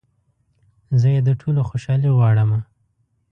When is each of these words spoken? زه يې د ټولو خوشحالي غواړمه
زه 0.99 1.07
يې 1.15 1.21
د 1.27 1.29
ټولو 1.41 1.61
خوشحالي 1.69 2.09
غواړمه 2.17 2.59